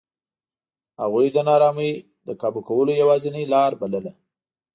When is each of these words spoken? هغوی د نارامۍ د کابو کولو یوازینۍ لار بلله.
هغوی 1.01 1.27
د 1.31 1.37
نارامۍ 1.47 1.91
د 2.27 2.29
کابو 2.41 2.61
کولو 2.67 2.91
یوازینۍ 3.01 3.45
لار 3.53 3.71
بلله. 3.81 4.11